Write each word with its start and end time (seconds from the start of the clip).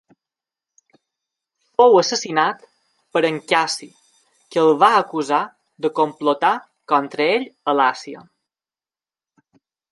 Fou 1.81 1.97
assassinat 2.01 2.63
el 2.63 3.11
per 3.17 3.31
Cassi 3.53 3.89
que 4.57 4.63
el 4.63 4.71
va 4.85 4.91
acusar 5.03 5.43
de 5.87 5.95
complotar 6.03 6.55
contra 6.95 7.31
ell 7.39 7.49
a 7.75 7.81
l'Àsia. 7.81 8.29